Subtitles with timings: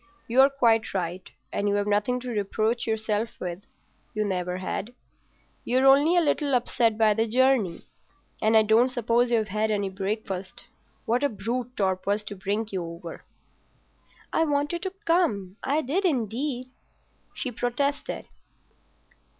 [0.27, 4.95] You're quite right, and you've nothing to reproach yourself with—you never had.
[5.63, 7.83] You're only a little upset by the journey,
[8.41, 10.63] and I don't suppose you've had any breakfast.
[11.05, 13.23] What a brute Torp was to bring you over."
[14.33, 15.57] "I wanted to come.
[15.63, 16.71] I did indeed,"
[17.35, 18.25] she protested.